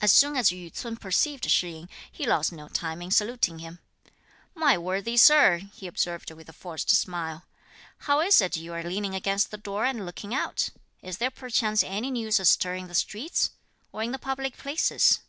As 0.00 0.10
soon 0.12 0.34
as 0.34 0.48
Yü 0.48 0.72
ts'un 0.72 0.96
perceived 0.96 1.44
Shih 1.50 1.68
yin, 1.70 1.88
he 2.10 2.26
lost 2.26 2.52
no 2.52 2.68
time 2.68 3.02
in 3.02 3.10
saluting 3.10 3.58
him. 3.58 3.80
"My 4.54 4.78
worthy 4.78 5.18
Sir," 5.18 5.58
he 5.74 5.86
observed 5.86 6.30
with 6.30 6.48
a 6.48 6.54
forced 6.54 6.88
smile; 6.88 7.44
"how 8.08 8.20
is 8.22 8.40
it 8.40 8.56
you 8.56 8.72
are 8.72 8.82
leaning 8.82 9.14
against 9.14 9.50
the 9.50 9.58
door 9.58 9.84
and 9.84 10.06
looking 10.06 10.32
out? 10.34 10.70
Is 11.02 11.18
there 11.18 11.30
perchance 11.30 11.82
any 11.82 12.10
news 12.10 12.40
astir 12.40 12.76
in 12.76 12.86
the 12.88 12.94
streets, 12.94 13.50
or 13.92 14.02
in 14.02 14.12
the 14.12 14.18
public 14.18 14.56
places?" 14.56 15.20